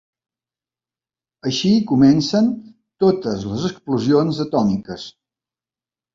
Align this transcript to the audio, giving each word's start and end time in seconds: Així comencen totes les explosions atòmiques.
Així 1.49 1.73
comencen 1.91 2.47
totes 3.05 3.47
les 3.51 3.69
explosions 3.71 4.43
atòmiques. 4.49 5.07